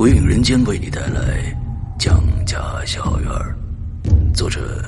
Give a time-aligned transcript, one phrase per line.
[0.00, 1.54] 鬼影人间为你带来
[2.02, 2.56] 《蒋家
[2.86, 3.30] 小院》，
[4.34, 4.82] 作者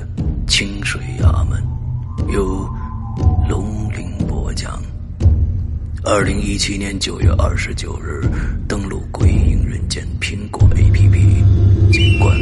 [0.47, 1.63] 清水衙门，
[2.33, 2.67] 由
[3.47, 4.81] 龙鳞播讲。
[6.03, 8.27] 二零一七年九月二十九日，
[8.67, 12.35] 登录鬼影人间苹果 APP 及官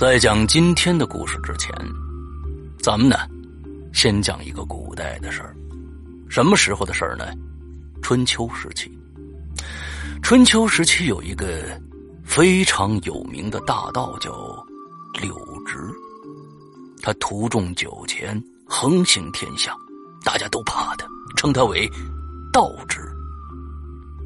[0.00, 1.70] 在讲今天的故事之前，
[2.78, 3.18] 咱们呢，
[3.92, 5.54] 先讲一个古代的事儿。
[6.26, 7.26] 什么时候的事儿呢？
[8.00, 8.90] 春秋时期。
[10.22, 11.78] 春秋时期有一个
[12.24, 14.32] 非常有名的大盗叫
[15.20, 15.76] 柳直，
[17.02, 19.76] 他徒重九钱，横行天下，
[20.24, 21.06] 大家都怕他，
[21.36, 21.86] 称他为
[22.50, 23.02] 道直。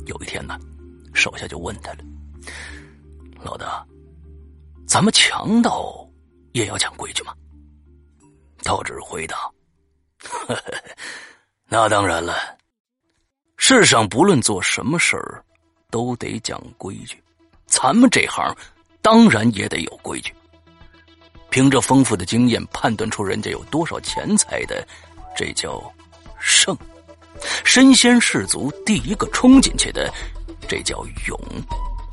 [0.07, 0.57] 有一天呢，
[1.13, 1.99] 手下就问他了
[3.43, 3.85] ：“老大。”
[4.95, 6.09] 咱们强盗
[6.53, 7.35] 也要讲规矩吗？
[8.63, 9.51] 道指回答
[10.23, 10.63] ：“呵呵
[11.69, 12.57] 那当然了。
[13.57, 15.45] 世上不论做什么事儿，
[15.91, 17.21] 都得讲规矩。
[17.67, 18.57] 咱们这行
[19.03, 20.33] 当然也得有规矩。
[21.51, 24.87] 凭着丰富的经验判断出人家有多少钱财的，
[25.37, 25.83] 这叫
[26.39, 26.73] 胜；
[27.65, 30.09] 身先士卒，第一个冲进去的，
[30.69, 31.37] 这叫勇。”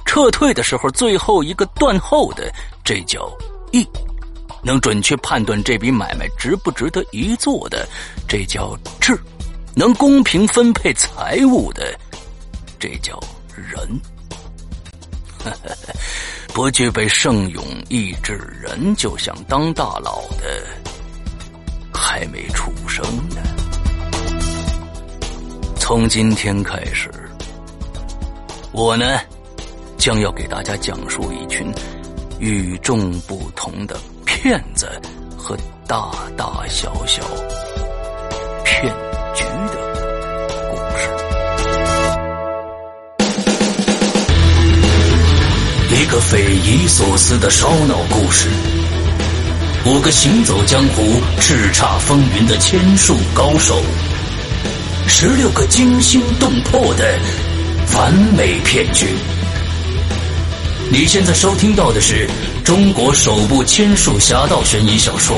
[0.03, 2.51] 撤退的时候，最后一个断后的，
[2.83, 3.31] 这叫
[3.71, 3.83] 义；
[4.63, 7.87] 能准确判断这笔买卖值不值得一做的，
[8.27, 9.15] 这叫智；
[9.75, 11.97] 能公平分配财物的，
[12.79, 13.19] 这叫
[13.55, 13.99] 仁。
[16.53, 20.67] 不具备圣勇义智仁，就想当大佬的，
[21.93, 23.37] 还没出生呢。
[25.77, 27.09] 从今天开始，
[28.71, 29.05] 我呢。
[29.97, 31.71] 将要给大家讲述一群
[32.41, 34.89] 与众不同的骗子
[35.37, 35.55] 和
[35.87, 37.21] 大大小小
[38.65, 38.91] 骗
[39.35, 39.77] 局的
[40.71, 41.07] 故事。
[45.91, 48.49] 一个匪夷所思的烧脑故事，
[49.85, 51.03] 五个行走江湖、
[51.39, 53.79] 叱咤风云的千术高手，
[55.07, 57.19] 十六个惊心动魄的
[57.95, 59.05] 完美骗局。
[60.93, 62.27] 你现在收听到的是
[62.65, 65.37] 中国首部千术侠盗悬疑小说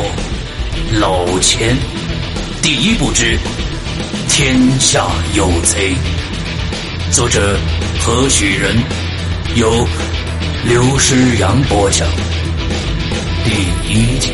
[1.00, 1.76] 《老千》
[2.64, 3.38] 第一部之
[4.28, 5.06] 《天下
[5.36, 5.94] 有贼》，
[7.16, 7.56] 作者
[8.00, 8.76] 何许人？
[9.56, 9.88] 由
[10.66, 12.08] 刘诗阳播讲。
[13.46, 14.32] 第一集。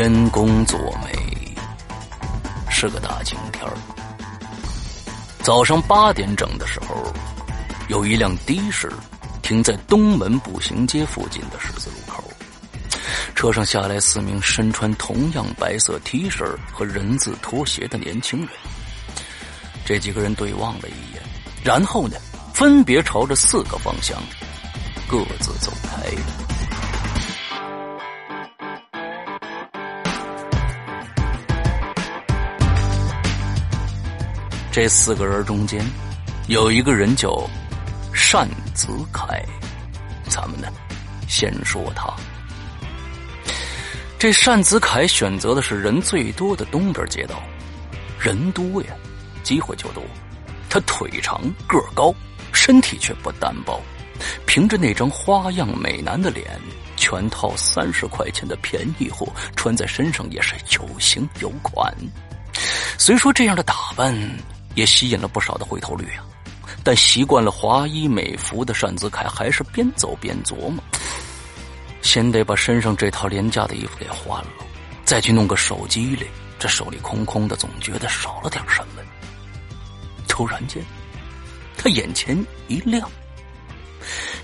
[0.00, 1.12] 天公作美，
[2.70, 3.66] 是个大晴天。
[5.42, 7.12] 早上八点整的时候，
[7.88, 8.88] 有一辆的士
[9.42, 12.22] 停在东门步行街附近的十字路口。
[13.34, 18.48] 车上下来四名身穿同样白色 T 恤和人字拖鞋的年轻人。
[19.84, 21.20] 这几个人对望了一眼，
[21.64, 22.16] 然后呢，
[22.54, 24.16] 分别朝着四个方向
[25.08, 26.47] 各自走开了。
[34.80, 35.84] 这四个人中间，
[36.46, 37.36] 有一个人叫
[38.32, 39.44] 单子凯，
[40.28, 40.68] 咱们呢，
[41.26, 42.14] 先说他。
[44.20, 47.42] 这单子凯选择的是人最多的东边街道，
[48.20, 48.90] 人多呀，
[49.42, 50.02] 机会就多。
[50.70, 52.14] 他腿长个高，
[52.52, 53.80] 身体却不单薄，
[54.46, 56.56] 凭着那张花样美男的脸，
[56.96, 59.26] 全套三十块钱的便宜货，
[59.56, 61.92] 穿在身上也是有型有款。
[62.96, 64.14] 虽说这样的打扮
[64.78, 66.22] 也吸引了不少的回头率啊，
[66.84, 70.82] 但习惯了华衣美服的单子凯还是边走边琢磨。
[72.00, 74.50] 先得把身上这套廉价的衣服给换了，
[75.04, 76.26] 再去弄个手机里。
[76.60, 79.02] 这手里空空的，总觉得少了点什么。
[80.28, 80.80] 突然间，
[81.76, 82.38] 他眼前
[82.68, 83.08] 一亮。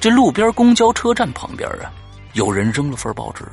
[0.00, 1.92] 这路边公交车站旁边啊，
[2.32, 3.44] 有人扔了份报纸。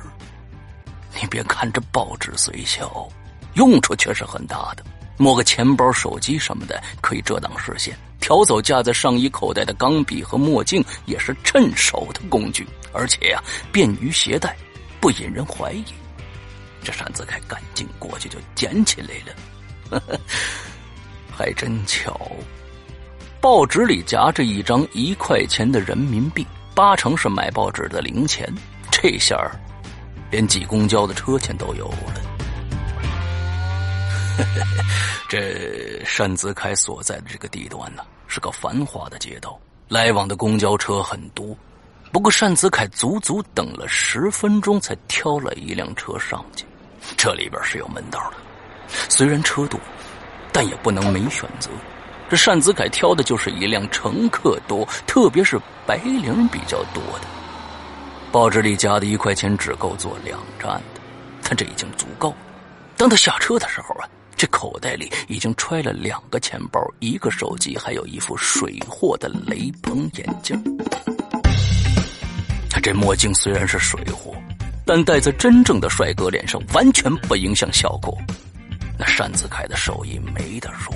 [1.20, 3.08] 你别看这报纸虽小，
[3.54, 4.84] 用处却是很大的。
[5.22, 7.96] 摸个钱包、手机什么的，可以遮挡视线。
[8.18, 13.40] 挑走架在上衣口袋的钢笔和墨镜，也是趁手的工具，而且呀，
[13.70, 14.56] 便于携带，
[15.00, 15.84] 不引人怀疑。
[16.82, 20.02] 这单子凯赶紧过去就捡起来了，
[21.30, 22.20] 还真巧，
[23.40, 28.52] 报纸里夹着一张一块钱的人民币，八成是买报纸的零钱。
[28.90, 29.36] 这下，
[30.32, 32.31] 连挤公交的车钱都有了。
[35.28, 39.58] 这单子凯所在的这个地段呢，是个繁华的街道，
[39.88, 41.56] 来往的公交车很多。
[42.12, 46.66] 不过单子凯足足等了十分钟，才挑了一辆车上去。
[47.16, 48.36] 这里边是有门道的，
[49.08, 49.80] 虽然车多，
[50.52, 51.70] 但也不能没选择。
[52.28, 57.26] 这单子凯挑的就是一辆乘客多，特别是白领比较多的。
[58.30, 61.00] 报纸里夹的一块钱只够坐两站的，
[61.42, 62.36] 但这已经足够了。
[62.96, 64.08] 当他下车的时候啊。
[64.42, 70.60] 这口袋里已经揣了两个钱包、一个手机，还有一副水货的雷朋眼镜。
[72.68, 74.34] 他这墨镜虽然是水货，
[74.84, 78.18] 但戴在真正的帅哥脸上完全不影响效果。
[78.98, 80.92] 那单子凯的手艺没得说，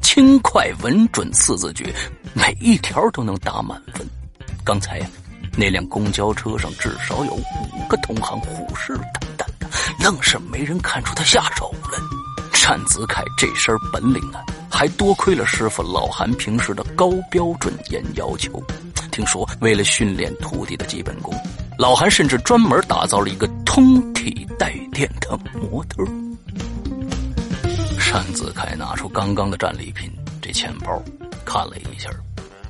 [0.00, 1.94] 轻快稳准四字诀，
[2.32, 4.08] 每一条都能打满分。
[4.64, 5.06] 刚才呀，
[5.58, 9.46] 那辆公交车上至少有五个同行虎视眈眈的，
[10.02, 12.21] 愣是没人看出他下手了。
[12.62, 18.62] 单子凯这身本领啊，还多亏了师傅老韩平时的高标准严要求。
[19.10, 21.34] 听说为了训练徒弟的基本功，
[21.78, 26.02] 老韩甚至专门打造了一个通体带电的模特。
[28.10, 30.10] 单子凯拿出刚刚的战利品，
[30.40, 31.02] 这钱包
[31.44, 32.08] 看了一下，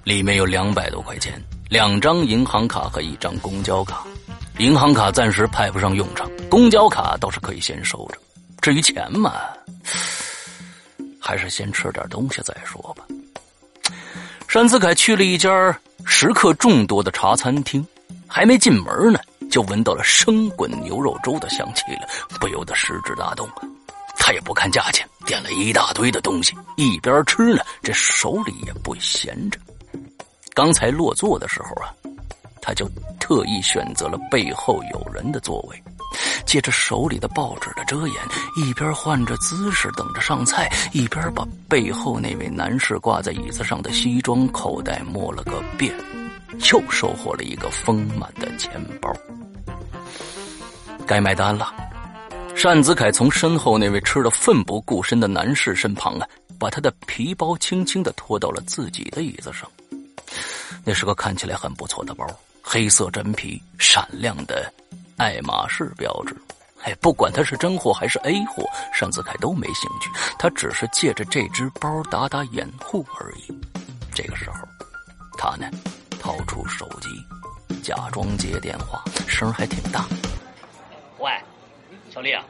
[0.02, 4.04] 里面有两百多块钱，两张银行卡和一张公交卡。
[4.58, 8.18] 银行卡暂时派不上用场，公交卡倒是可以先收着。
[8.62, 9.42] 至于钱嘛，
[11.20, 13.04] 还是先吃点东西再说吧。
[14.46, 15.76] 单子凯去了一家
[16.06, 17.84] 食客众多的茶餐厅，
[18.28, 19.18] 还没进门呢，
[19.50, 22.06] 就闻到了生滚牛肉粥的香气了，
[22.38, 23.66] 不由得食指大动啊。
[24.16, 29.58] 他也不看价钱，点了一大堆的东西，一边吃呢，这手里也不闲着。
[30.54, 31.90] 刚才落座的时候啊，
[32.60, 32.88] 他就
[33.18, 35.82] 特意选择了背后有人的座位。
[36.44, 38.16] 借着手里的报纸的遮掩，
[38.56, 45.94] 一边换着姿势等着上菜，一边把背后那位男士挂在椅子上的西装口袋摸了个遍，
[46.72, 49.12] 又收获了一个丰满的钱包。
[51.06, 51.72] 该买单了。
[52.62, 56.28] 单子凯从身后那位吃的奋不顾身的男士身旁啊，
[56.60, 59.68] 把他的皮包轻轻的拖到了自己的椅子上。
[60.84, 62.24] 那是个看起来很不错的包，
[62.62, 64.72] 黑色真皮，闪亮的。
[65.22, 66.34] 爱马仕标志，
[66.82, 68.68] 哎，不管它是真货还是 A 货，
[69.00, 70.10] 单子凯都没兴趣。
[70.36, 73.56] 他只是借着这只包打打掩护而已。
[74.12, 74.56] 这个时候，
[75.38, 75.70] 他呢，
[76.18, 77.08] 掏出手机，
[77.84, 80.06] 假装接电话，声还挺大。
[81.20, 81.30] 喂，
[82.10, 82.44] 小丽啊，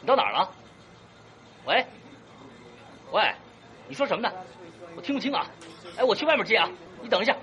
[0.00, 0.48] 你到哪儿了？
[1.64, 1.84] 喂，
[3.10, 3.34] 喂，
[3.88, 4.32] 你说什么呢？
[4.94, 5.44] 我听不清啊。
[5.96, 6.68] 哎，我去外面接啊，
[7.02, 7.36] 你等一下。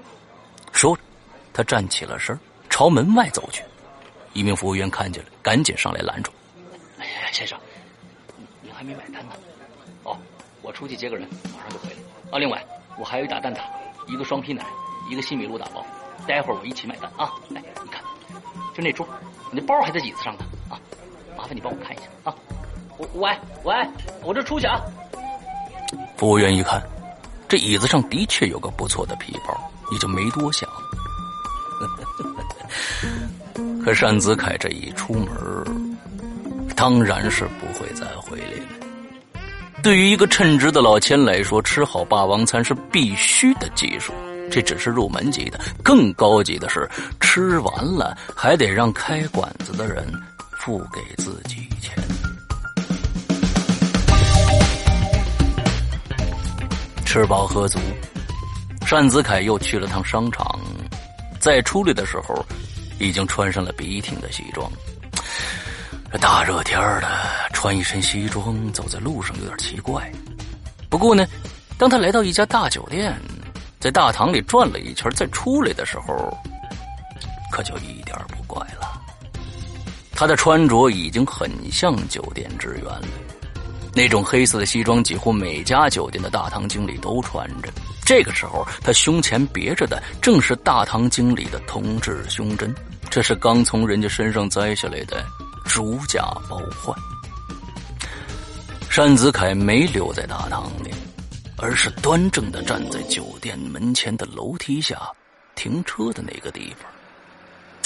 [0.72, 1.03] 说着，
[1.51, 3.62] 他站起了身，朝门外走去。
[4.34, 6.32] 一名服务员看见了，赶紧上来拦住。
[7.00, 7.58] 哎呀，先生，
[8.62, 9.34] 您还没买单呢。
[10.04, 10.18] 哦，
[10.62, 11.96] 我出去接个人，马上就回来。
[12.32, 12.64] 啊，另外
[12.98, 13.60] 我还有一打蛋挞，
[14.08, 14.66] 一个双皮奶，
[15.10, 15.86] 一个西米露打包。
[16.28, 17.34] 待会儿我一起买单啊。
[17.56, 18.04] 哎，你看，
[18.76, 19.08] 就那桌，
[19.52, 20.46] 你那包还在椅子上呢。
[20.70, 20.80] 啊，
[21.36, 22.36] 麻烦你帮我看一下啊。
[23.14, 23.88] 喂喂，
[24.22, 24.80] 我这出去啊。
[26.18, 26.82] 服务员一看，
[27.48, 30.69] 这椅子上的确有个不错的皮包，也就没多想。
[33.93, 35.98] 单子凯这一出门，
[36.75, 39.41] 当然是不会再回来了。
[39.84, 44.13] 对于一个称职的老千来说，吃好霸王餐是必须的技术。
[44.51, 50.03] 这只是入门级的，更高级的是，吃完了还得让开馆子的人
[50.58, 51.96] 付给自己钱。
[57.05, 57.79] 吃饱喝足，
[58.89, 60.60] 单子凯又去了趟商场，
[61.39, 62.46] 在出来的时候，
[63.00, 64.70] 已经穿上了笔挺的西装。
[66.12, 67.08] 这大热天的，
[67.53, 70.12] 穿一身西装走在路上有点奇怪。
[70.89, 71.25] 不过呢，
[71.77, 73.15] 当他来到一家大酒店，
[73.79, 76.36] 在大堂里转了一圈，再出来的时候，
[77.51, 79.00] 可就一点不怪了。
[80.12, 83.08] 他的穿着已经很像酒店职员了，
[83.94, 87.72] 那种黑色的西装，几乎每家酒店的大堂经理都穿着。
[88.03, 92.74] 这个时候，他胸前别着的正是大堂经理的铜制胸针，
[93.12, 95.25] 这是刚从人家身上摘下来的。
[95.66, 96.96] 如假包换，
[98.96, 100.92] 单子凯没留在大堂里，
[101.58, 105.00] 而是端正的站在酒店门前的楼梯下
[105.56, 106.89] 停车的那个地方。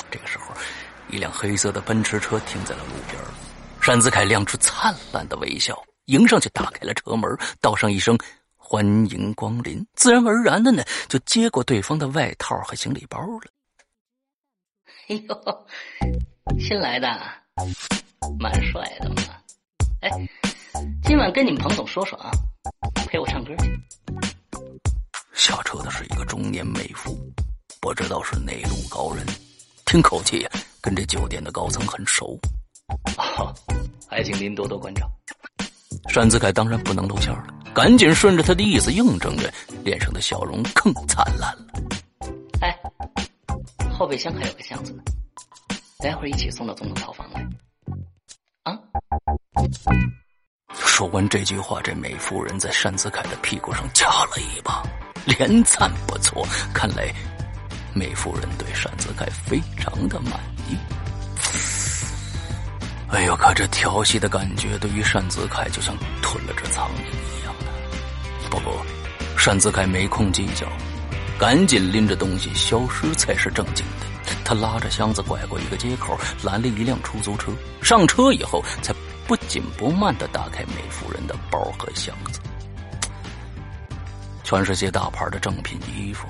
[0.09, 0.45] 这个时候，
[1.09, 3.21] 一辆黑色的奔驰车停在了路边，
[3.81, 8.17] 单子凯亮出灿烂的微笑，迎上去打开了车门，道上一声
[8.55, 13.51] “欢迎光临”，自然而然的呢，就接过对方的外套和行李包了。
[15.09, 15.65] 哎呦，
[16.59, 17.07] 新来的。
[18.39, 19.15] 蛮帅的嘛，
[20.01, 20.09] 哎，
[21.03, 22.31] 今晚跟你们彭总说说啊，
[23.07, 23.69] 陪我唱歌去。
[25.33, 27.15] 下车的是一个中年美妇，
[27.81, 29.25] 不知道是哪路高人，
[29.85, 30.47] 听口气，
[30.81, 32.39] 跟这酒店的高层很熟。
[33.17, 33.53] 哦，
[34.07, 35.09] 还请您多多关照。
[36.13, 39.51] 单子凯当然不能露馅了，赶紧顺着他的意思应承着，
[39.83, 41.62] 脸上的笑容更灿烂了。
[44.03, 45.03] 后备箱还有个箱子呢。
[45.99, 47.41] 待会儿一起送到总统套房来，
[48.63, 48.77] 啊！
[50.73, 54.83] 说完这句话，这美妇人在单子凯的屁股上掐了一把，
[55.25, 56.45] 连赞不错。
[56.73, 57.09] 看来
[57.95, 60.33] 美妇人对单子凯非常的满
[60.67, 60.75] 意。
[63.07, 68.49] 哎呦，可这调戏的感觉对于单子凯就像吞了只苍蝇一样的。
[68.49, 68.85] 不过
[69.45, 70.67] 单子凯没空计较，
[71.39, 74.05] 赶紧拎着东西消失才是正经的。
[74.45, 77.51] 他拉着箱子拐过一个街口，拦了一辆出租车。
[77.81, 78.93] 上车以后，才
[79.27, 82.39] 不紧不慢的打开美妇人的包和箱子，
[84.43, 86.27] 全是些大牌的正品衣服，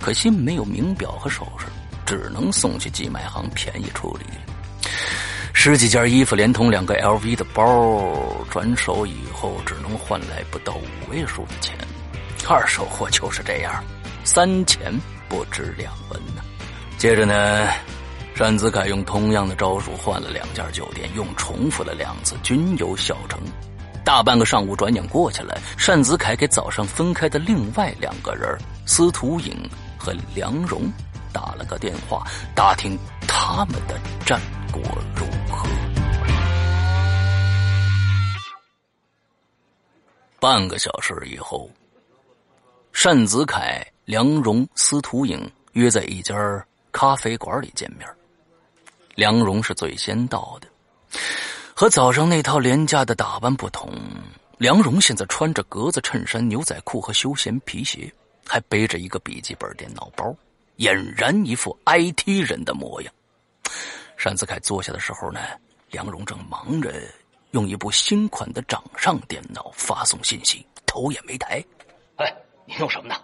[0.00, 1.66] 可惜没有名表和首饰，
[2.06, 4.26] 只能送去寄卖行便宜处理。
[5.52, 11.76] 十几件衣服连同两个 LV 的包，转手以后只能换来不到五位数的钱。
[12.48, 13.82] 二手货就是这样，
[14.24, 14.92] 三钱
[15.28, 16.42] 不值两文呢。
[16.96, 17.68] 接着呢，
[18.36, 23.38] 单子凯用同样的招数换了两家酒店，用重复了两次，均有小成。
[24.04, 29.54] 大半个上午转眼过去了，单子凯给早上分开的另外两个人司徒颖
[29.98, 30.90] 和梁荣
[31.32, 34.40] 打了个电话，打听他们的战
[34.72, 34.82] 果
[35.14, 35.68] 如何。
[40.40, 41.70] 半个小时以后，
[42.92, 46.34] 单子凯、梁荣、司徒颖约在一家。
[46.96, 48.08] 咖啡馆里见面，
[49.16, 50.68] 梁荣是最先到的。
[51.74, 53.92] 和早上那套廉价的打扮不同，
[54.58, 58.08] 梁荣现在穿着格子衬衫、牛仔裤和休闲皮鞋，
[58.46, 60.32] 还背着一个笔记本电脑包，
[60.76, 63.12] 俨然一副 IT 人的模样。
[64.22, 65.40] 单子凯坐下的时候呢，
[65.90, 66.94] 梁荣正忙着
[67.50, 71.60] 用一部新款的掌上电脑发送信息，头也没抬。
[72.18, 72.32] 哎，
[72.66, 73.16] 你弄什么呢？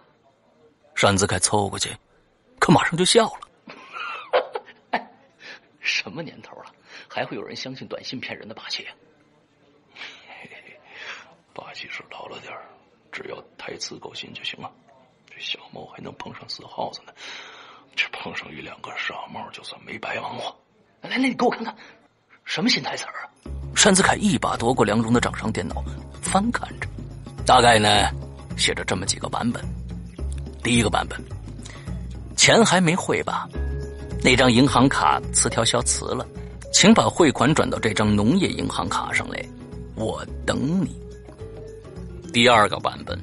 [1.02, 1.96] 单子凯凑过去，
[2.58, 5.00] 可马上就笑了。
[5.80, 6.66] 什么年头了，
[7.08, 8.92] 还会有人相信短信骗人的把戏啊？
[11.54, 12.52] 把戏是老了点
[13.10, 14.70] 只要台词够新就行了。
[15.28, 17.12] 这小猫还能碰上死耗子呢，
[17.96, 20.54] 这碰上一两个傻帽，就算没白忙活。
[21.00, 21.74] 来来，你给我看看，
[22.44, 23.26] 什么新台词啊？
[23.82, 25.82] 单子凯一把夺过梁荣的掌上电脑，
[26.22, 26.86] 翻看着，
[27.46, 27.88] 大概呢
[28.56, 29.64] 写着这么几个版本。
[30.62, 31.18] 第一个版本，
[32.36, 33.48] 钱还没汇吧？
[34.22, 36.26] 那张银行卡磁条消磁了，
[36.72, 39.42] 请把汇款转到这张农业银行卡上来，
[39.94, 40.94] 我等你。
[42.32, 43.18] 第二个版本，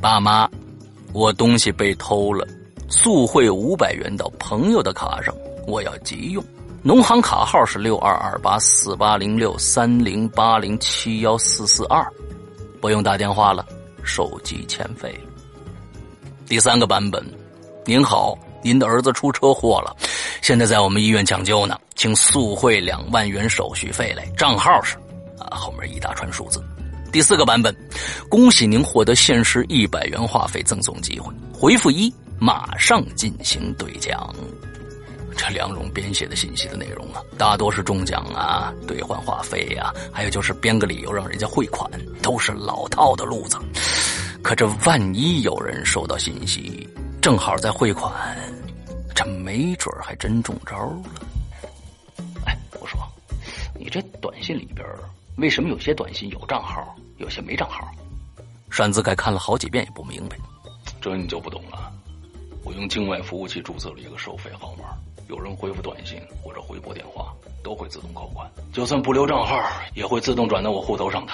[0.00, 0.48] 爸妈，
[1.12, 2.46] 我东西被偷了，
[2.88, 5.34] 速汇五百元到朋友的卡上，
[5.66, 6.44] 我要急用。
[6.82, 12.06] 农行卡号是六二二八四八零六三零八零七幺四四二，
[12.80, 13.66] 不用打电话了，
[14.04, 15.18] 手机欠费。
[16.48, 17.24] 第三个版本，
[17.84, 18.38] 您好。
[18.62, 19.94] 您的儿子出车祸了，
[20.42, 24.96] 现在在我们医院抢救呢，请速汇两万元手续费来，账号是，
[25.38, 26.60] 啊，后面一大串数字。
[27.12, 27.72] 第四个版本，
[28.28, 34.34] 恭喜您获得限时一百元话费赠送机会，回复一，马上进行兑奖。
[35.36, 41.88] 这两种编写的信息的内容啊，大多是中奖啊、兑换话费呀，还有就是编个理由让人家汇款，
[42.20, 43.56] 都是老套的路子。
[44.46, 46.88] 可这万一有人收到信息，
[47.20, 48.14] 正好在汇款，
[49.12, 51.02] 这没准还真中招了。
[52.46, 52.96] 哎，我说，
[53.74, 54.86] 你这短信里边
[55.38, 57.90] 为什么有些短信有账号，有些没账号？
[58.70, 60.36] 单子盖看了好几遍也不明白，
[61.00, 61.90] 这你就不懂了。
[62.62, 64.84] 我用境外服务器注册了一个收费号码。
[65.26, 67.34] 有人回复短信或者回拨电话，
[67.64, 68.48] 都会自动扣款。
[68.72, 69.60] 就算不留账号，
[69.92, 71.32] 也会自动转到我户头上的。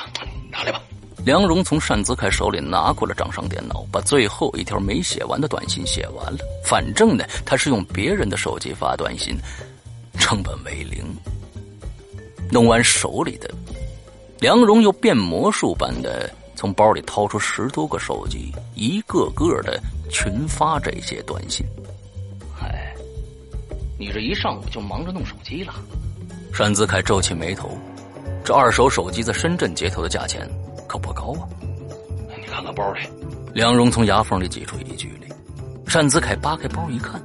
[1.25, 6.39] 梁荣从单子凯手里拿过了掌上电脑，把最后一条没写完的短信写完了。
[6.65, 9.37] 反正呢，他是用别人的手机发短信，
[10.19, 11.05] 成本为零。
[12.51, 13.49] 弄完手里的，
[14.41, 21.65] 梁荣又变魔术般的从包里掏出十多个手机，一个个的群发这些短信。
[22.61, 22.93] 哎
[23.97, 25.73] 你这一上午就忙着弄手机了，
[26.59, 27.79] 单子凯皱起眉头，
[28.45, 30.51] 这二手手机在深圳街头的价钱
[30.93, 31.49] 可不高啊！
[32.39, 33.01] 你看看包里，
[33.55, 35.35] 梁荣从牙缝里挤出一句来。
[35.91, 37.19] 单子凯扒开包一看，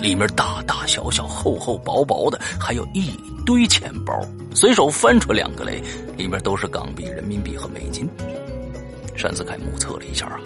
[0.00, 3.12] 里面大大小小、厚厚薄薄的，还有一
[3.44, 4.12] 堆钱包。
[4.52, 5.80] 随手翻出两个来，
[6.16, 8.10] 里面都是港币、人民币和美金。
[9.22, 10.40] 单子凯目测了一下啊，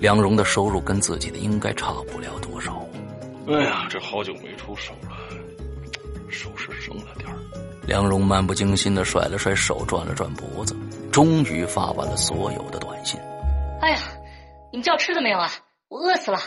[0.00, 2.84] 梁荣的收入跟自己的应该差不了多少。
[3.46, 5.16] 哎呀，这好久没出手了，
[6.28, 7.36] 手是生了点儿。
[7.86, 10.76] 梁荣漫不经心的甩了甩手，转了转脖子，
[11.12, 13.18] 终于发完了所有的短信。
[13.80, 14.00] 哎呀，
[14.72, 15.52] 你们叫吃的没有啊？
[15.88, 16.40] 我饿死了。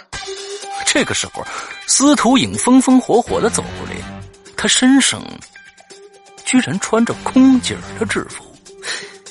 [0.86, 1.46] 这个时候，
[1.88, 3.96] 司徒影风风火火的走过来，
[4.58, 5.22] 他身上
[6.44, 8.44] 居然穿着空姐的制服，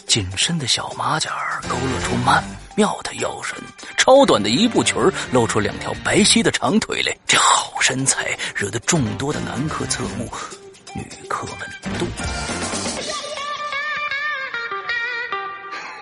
[0.07, 1.31] 紧身的小马甲
[1.69, 2.43] 勾勒出曼
[2.75, 3.55] 妙的腰身。
[3.99, 4.97] 超短的一步裙
[5.30, 10.26] 露出两条白皙的长腿来，这好身材惹得众多的男客侧目，
[10.99, 11.58] 女客们
[11.99, 12.06] 妒。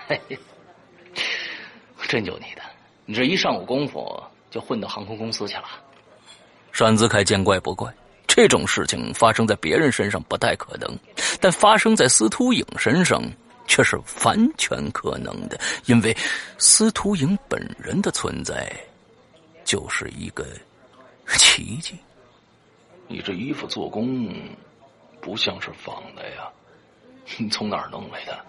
[0.07, 0.39] 嘿嘿，
[2.07, 2.63] 真就你的，
[3.05, 5.65] 你这一上午功夫就混到航空公司去了。
[6.75, 7.93] 单子凯见怪不怪，
[8.25, 10.97] 这种事情发生在别人身上不太可能，
[11.39, 13.21] 但发生在司徒影身上。
[13.69, 16.15] 却是完全可能的，因为
[16.57, 18.71] 司徒影本人的存在
[19.65, 20.47] 就是一个
[21.37, 21.93] 奇迹。
[23.09, 24.33] 你这衣服做工
[25.27, 26.47] 不像是仿的呀，
[27.37, 28.39] 你从哪儿弄来的？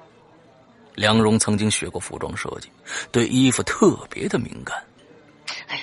[0.94, 2.70] 梁荣曾经学过服装设计，
[3.10, 4.80] 对衣服特别的敏感。
[5.66, 5.82] 哎呀，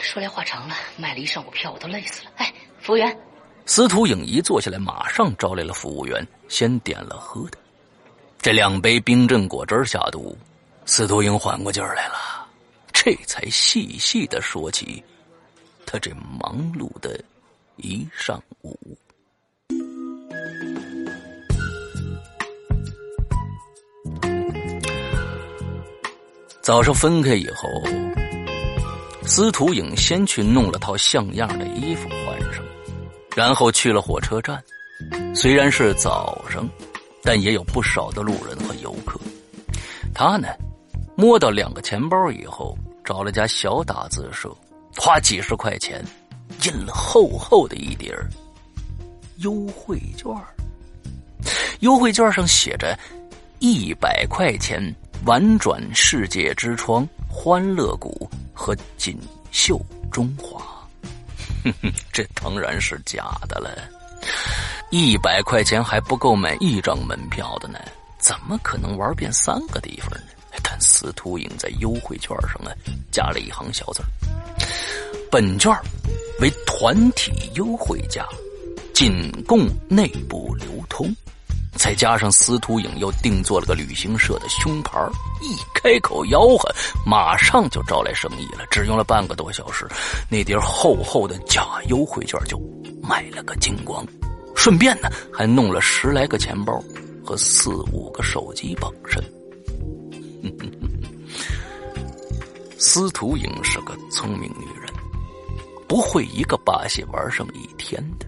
[0.00, 2.30] 说来话长了，卖了一上午票，我都累死了。
[2.36, 3.18] 哎，服务员，
[3.66, 7.58] 司徒影一坐下来，马上招来了服务员，先点了喝的。
[8.38, 10.38] 这两杯冰镇果汁下肚，
[10.86, 12.48] 司徒英缓过劲儿来了，
[12.92, 15.02] 这才细细的说起
[15.84, 17.20] 他这忙碌的
[17.74, 18.96] 一上午。
[26.64, 27.68] 早上分开以后，
[29.26, 32.64] 司徒影先去弄了套像样的衣服换上，
[33.36, 34.64] 然后去了火车站。
[35.34, 36.66] 虽然是早上。
[37.26, 39.18] 但也有不少的路人和游客。
[40.12, 40.46] 他呢，
[41.16, 44.54] 摸到两个钱包以后，找了家小打字社，
[44.94, 46.04] 花几十块钱，
[46.64, 48.14] 印了厚厚的一叠
[49.38, 50.30] 优惠券。
[51.80, 52.94] 优惠券上写着
[53.58, 59.18] “一百块钱玩转世界之窗、欢乐谷和锦
[59.50, 60.60] 绣中华”。
[61.64, 63.70] 哼哼，这当然是假的了。
[64.90, 67.78] 一百块钱还不够买一张门票的呢，
[68.18, 70.24] 怎么可能玩遍三个地方呢？
[70.62, 72.70] 但司徒影在优惠券上啊，
[73.10, 74.02] 加了一行小字
[75.30, 75.74] 本券
[76.38, 78.26] 为团体优惠价，
[78.92, 81.14] 仅供内部流通。”
[81.76, 84.98] 再加上司徒影又定做了个旅行社的胸牌
[85.42, 88.64] 一开口吆喝，马上就招来生意了。
[88.70, 89.86] 只用了半个多小时，
[90.30, 92.58] 那叠厚厚的假优惠券就
[93.02, 94.06] 卖了个精光。
[94.56, 96.82] 顺便呢，还弄了十来个钱包
[97.24, 99.22] 和四五个手机傍身。
[102.78, 104.92] 司徒影是个聪明女人，
[105.88, 108.26] 不会一个把戏玩上一天的。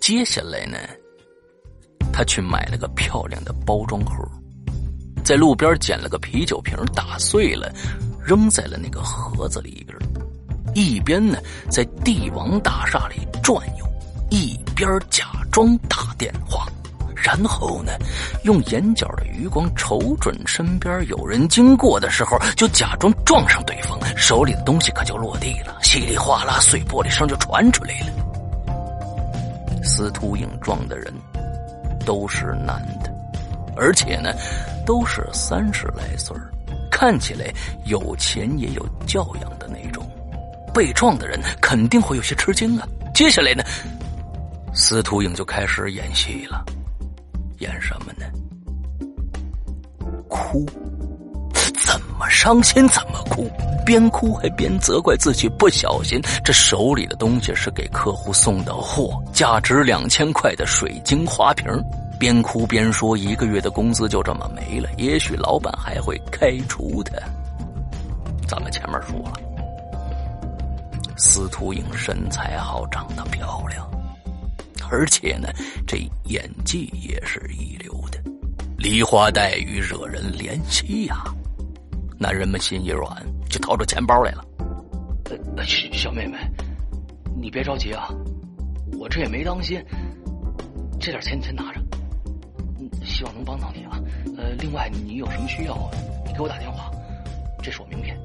[0.00, 0.78] 接下来呢，
[2.12, 4.24] 他去买了个漂亮的包装盒，
[5.24, 7.72] 在路边捡了个啤酒瓶，打碎了，
[8.22, 9.96] 扔在了那个盒子里边，
[10.74, 13.86] 一边呢在帝王大厦里转悠。
[14.30, 16.64] 一边假装打电话，
[17.16, 17.90] 然后呢，
[18.44, 29.82] 用眼角的余光瞅准身边有人经过的时候，就假装撞上对方，手里的东西可就落地了，稀里哗啦碎玻璃声就传出来了。
[29.82, 31.12] 司徒影撞的人
[32.10, 33.14] 都是男的，
[33.76, 34.34] 而且呢，
[34.84, 36.36] 都是三十来岁
[36.90, 37.46] 看起来
[37.84, 40.04] 有钱也有教养的那种。
[40.74, 42.88] 被撞的人肯定会有些吃惊啊。
[43.14, 43.62] 接下来呢，
[44.74, 46.64] 司徒影就开始演戏了。
[47.60, 48.26] 演什么呢？
[50.28, 50.66] 哭，
[51.54, 53.48] 怎么伤心怎么哭，
[53.84, 56.20] 边哭还边责怪自己不小心。
[56.44, 61.66] 这手里的东西是给客户送的货，价值两千块的水晶花瓶。
[62.18, 67.14] 边哭边说：“一个月的工资就这么没了，也许老板还会开除他。”
[68.46, 69.40] 咱们前面说了，
[71.16, 73.88] 司徒影身材好，长得漂亮。
[74.90, 75.48] 而且呢，
[75.86, 78.18] 这演技也是一流的，
[78.76, 81.24] 梨花带雨，惹人怜惜呀。
[82.18, 83.16] 男人们心一软，
[83.50, 84.44] 就掏出钱包来了。
[85.56, 86.38] 呃，小妹妹，
[87.36, 88.08] 你别着急啊，
[88.98, 89.84] 我这也没当心，
[90.98, 91.80] 这点钱你先拿着，
[93.04, 94.00] 希望能帮到你啊。
[94.38, 95.76] 呃，另外你有什么需要，
[96.26, 96.90] 你给我打电话，
[97.62, 98.16] 这是我名片。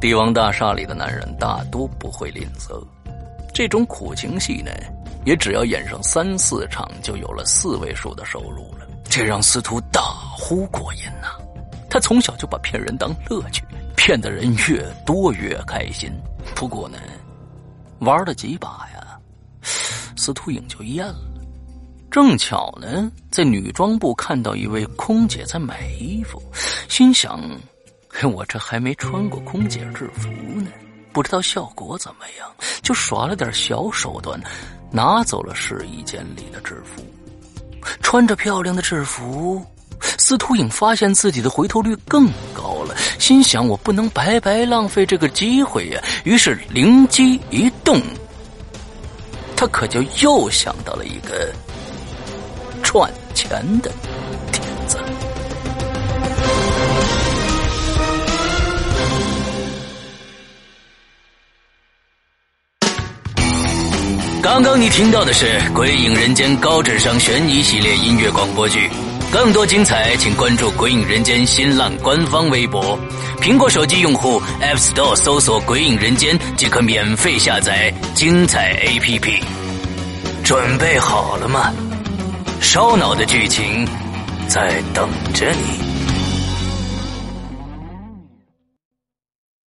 [0.00, 2.82] 帝王大厦里的男人大多不会吝啬。
[3.52, 4.70] 这种苦情戏呢，
[5.24, 8.86] 也只要演上三四场，就有了四位数的收入了。
[9.04, 10.00] 这让司徒大
[10.38, 11.39] 呼过瘾呐！
[12.00, 13.62] 从小就把骗人当乐趣，
[13.96, 16.10] 骗的人越多越开心。
[16.54, 16.98] 不过呢，
[18.00, 19.18] 玩了几把呀，
[20.16, 21.20] 司徒影就厌了。
[22.10, 26.42] 正巧呢，在女装部看到一位空姐在买衣服，
[26.88, 27.40] 心想：
[28.34, 30.28] 我这还没穿过空姐制服
[30.60, 30.70] 呢。
[31.12, 32.48] 不知道效果怎么样，
[32.82, 34.40] 就耍了点小手段，
[34.90, 37.02] 拿走了试衣间里的制服。
[38.02, 39.64] 穿着漂亮的制服，
[40.18, 46.02] 司徒影发现自己的回头率更高了，心想我不能白白浪费这个机会呀。
[46.24, 48.00] 于是灵机一动，
[49.56, 51.52] 他可就又想到了一个
[52.82, 53.48] 赚钱
[53.80, 53.90] 的
[54.52, 54.98] 点子。
[64.42, 68.90] 刚刚你听到的是《鬼影人间》高智商悬疑系列音乐广播剧，
[69.32, 72.98] 更多精彩，请关注《鬼影人间》新浪官方微博。
[73.40, 79.40] 苹果手机用户 App Store 搜索“鬼影人间”即可免费下载精彩 APP。
[80.42, 81.72] 准备好了吗？
[82.60, 83.86] 烧脑的剧情
[84.48, 85.89] 在等着你。